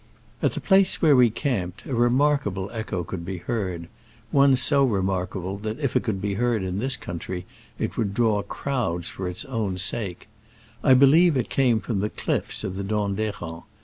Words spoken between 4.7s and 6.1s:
remarkable that if it